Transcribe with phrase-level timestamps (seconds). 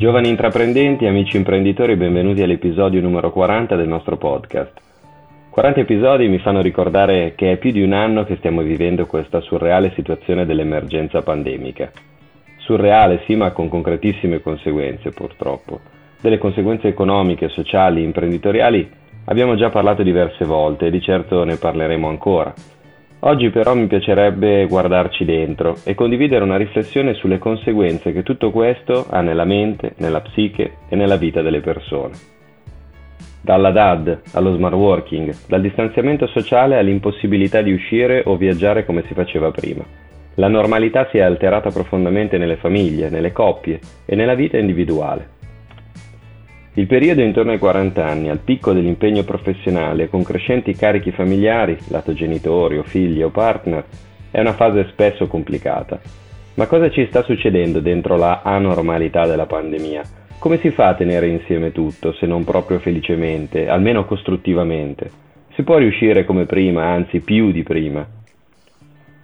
[0.00, 4.72] Giovani intraprendenti, amici imprenditori, benvenuti all'episodio numero 40 del nostro podcast.
[5.50, 9.42] 40 episodi mi fanno ricordare che è più di un anno che stiamo vivendo questa
[9.42, 11.92] surreale situazione dell'emergenza pandemica.
[12.60, 15.80] Surreale sì, ma con concretissime conseguenze purtroppo.
[16.18, 18.90] Delle conseguenze economiche, sociali, imprenditoriali
[19.26, 22.54] abbiamo già parlato diverse volte e di certo ne parleremo ancora.
[23.22, 29.06] Oggi però mi piacerebbe guardarci dentro e condividere una riflessione sulle conseguenze che tutto questo
[29.10, 32.14] ha nella mente, nella psiche e nella vita delle persone.
[33.42, 39.12] Dalla DAD allo smart working, dal distanziamento sociale all'impossibilità di uscire o viaggiare come si
[39.12, 39.84] faceva prima.
[40.36, 45.39] La normalità si è alterata profondamente nelle famiglie, nelle coppie e nella vita individuale.
[46.80, 52.14] Il periodo intorno ai 40 anni, al picco dell'impegno professionale con crescenti carichi familiari, lato
[52.14, 53.84] genitori o figli o partner,
[54.30, 56.00] è una fase spesso complicata.
[56.54, 60.02] Ma cosa ci sta succedendo dentro la anormalità della pandemia?
[60.38, 65.10] Come si fa a tenere insieme tutto, se non proprio felicemente, almeno costruttivamente?
[65.52, 68.08] Si può riuscire come prima, anzi più di prima?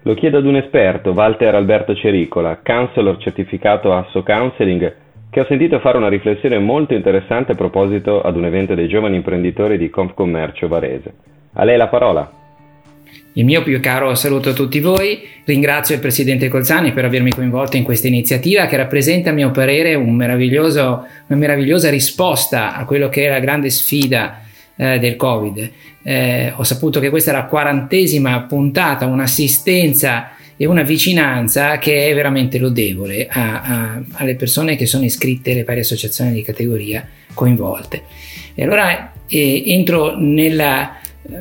[0.03, 5.05] Lo chiedo ad un esperto, Walter Alberto Cericola, counselor certificato Asso Counseling
[5.37, 9.17] che ho sentito fare una riflessione molto interessante a proposito ad un evento dei giovani
[9.17, 11.13] imprenditori di Confcommercio Varese.
[11.53, 12.33] A lei la parola.
[13.35, 17.77] Il mio più caro saluto a tutti voi, ringrazio il Presidente Colzani per avermi coinvolto
[17.77, 20.27] in questa iniziativa che rappresenta a mio parere un una
[21.27, 24.41] meravigliosa risposta a quello che è la grande sfida
[24.75, 25.71] eh, del Covid.
[26.03, 32.15] Eh, ho saputo che questa è la quarantesima puntata, un'assistenza e una vicinanza che è
[32.15, 38.03] veramente lodevole a, a, alle persone che sono iscritte alle varie associazioni di categoria coinvolte.
[38.55, 40.97] E allora eh, entro nella,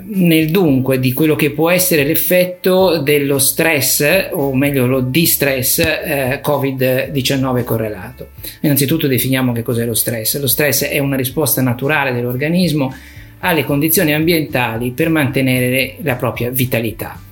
[0.08, 6.42] nel dunque di quello che può essere l'effetto dello stress, o meglio lo distress eh,
[6.44, 8.30] Covid-19 correlato.
[8.62, 10.40] Innanzitutto definiamo che cos'è lo stress.
[10.40, 12.94] Lo stress è una risposta naturale dell'organismo
[13.40, 17.25] alle condizioni ambientali per mantenere la propria vitalità.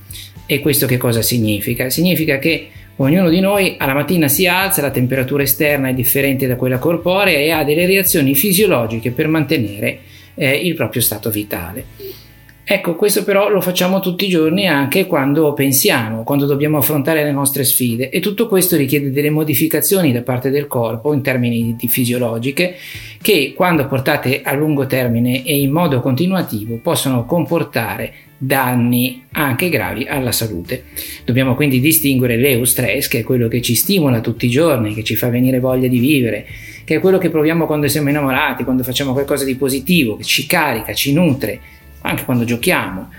[0.45, 1.89] E questo che cosa significa?
[1.89, 2.67] Significa che
[2.97, 7.37] ognuno di noi alla mattina si alza, la temperatura esterna è differente da quella corporea
[7.37, 9.99] e ha delle reazioni fisiologiche per mantenere
[10.35, 11.85] eh, il proprio stato vitale.
[12.65, 17.33] Ecco, questo però lo facciamo tutti i giorni anche quando pensiamo, quando dobbiamo affrontare le
[17.33, 22.75] nostre sfide e tutto questo richiede delle modificazioni da parte del corpo in termini fisiologiche
[23.21, 30.05] che quando portate a lungo termine e in modo continuativo possono comportare danni anche gravi
[30.05, 30.85] alla salute.
[31.25, 35.15] Dobbiamo quindi distinguere l'eustress, che è quello che ci stimola tutti i giorni, che ci
[35.15, 36.45] fa venire voglia di vivere,
[36.85, 40.45] che è quello che proviamo quando siamo innamorati, quando facciamo qualcosa di positivo, che ci
[40.45, 41.59] carica, ci nutre,
[42.03, 43.09] anche quando giochiamo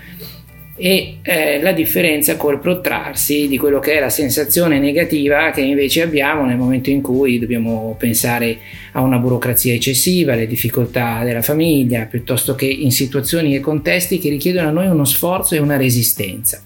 [0.77, 6.01] e eh, la differenza col protrarsi di quello che è la sensazione negativa che invece
[6.01, 8.57] abbiamo nel momento in cui dobbiamo pensare
[8.91, 14.29] a una burocrazia eccessiva, alle difficoltà della famiglia, piuttosto che in situazioni e contesti che
[14.29, 16.61] richiedono a noi uno sforzo e una resistenza.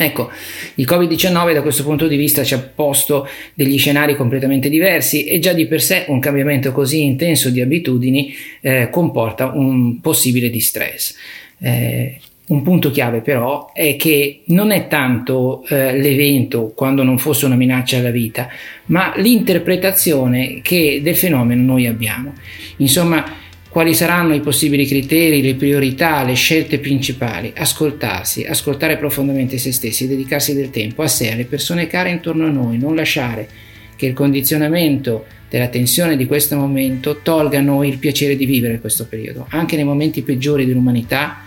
[0.00, 0.30] Ecco,
[0.76, 5.40] il Covid-19 da questo punto di vista ci ha posto degli scenari completamente diversi e
[5.40, 11.16] già di per sé un cambiamento così intenso di abitudini eh, comporta un possibile distress.
[11.58, 17.46] Eh, un punto chiave però è che non è tanto eh, l'evento quando non fosse
[17.46, 18.48] una minaccia alla vita,
[18.86, 22.34] ma l'interpretazione che del fenomeno noi abbiamo.
[22.76, 23.24] Insomma,
[23.68, 27.52] quali saranno i possibili criteri, le priorità, le scelte principali?
[27.54, 32.50] Ascoltarsi, ascoltare profondamente se stessi, dedicarsi del tempo a sé, alle persone care intorno a
[32.50, 33.48] noi, non lasciare
[33.94, 38.80] che il condizionamento della tensione di questo momento tolga a noi il piacere di vivere
[38.80, 39.46] questo periodo.
[39.50, 41.42] Anche nei momenti peggiori dell'umanità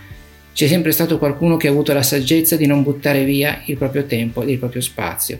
[0.52, 4.04] c'è sempre stato qualcuno che ha avuto la saggezza di non buttare via il proprio
[4.04, 5.38] tempo e il proprio spazio.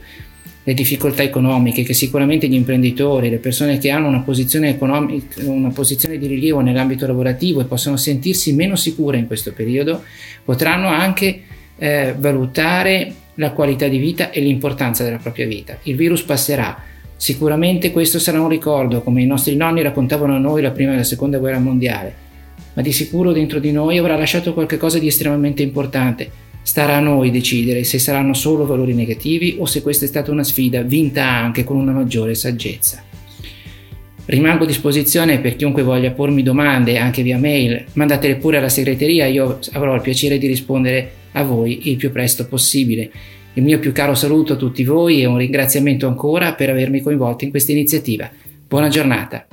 [0.65, 5.71] Le difficoltà economiche che sicuramente gli imprenditori, le persone che hanno una posizione, economica, una
[5.71, 10.03] posizione di rilievo nell'ambito lavorativo e possono sentirsi meno sicure in questo periodo,
[10.45, 11.43] potranno anche
[11.79, 15.79] eh, valutare la qualità di vita e l'importanza della propria vita.
[15.83, 16.81] Il virus passerà,
[17.17, 20.97] sicuramente questo sarà un ricordo, come i nostri nonni raccontavano a noi la prima e
[20.97, 22.31] la seconda guerra mondiale
[22.75, 26.31] ma di sicuro dentro di noi avrà lasciato qualcosa di estremamente importante.
[26.63, 30.45] Starà a noi decidere se saranno solo valori negativi o se questa è stata una
[30.45, 33.03] sfida vinta anche con una maggiore saggezza.
[34.25, 39.27] Rimango a disposizione per chiunque voglia pormi domande anche via mail, mandatele pure alla segreteria,
[39.27, 43.11] io avrò il piacere di rispondere a voi il più presto possibile.
[43.55, 47.45] Il mio più caro saluto a tutti voi e un ringraziamento ancora per avermi coinvolto
[47.45, 48.31] in questa iniziativa.
[48.67, 49.47] Buona giornata.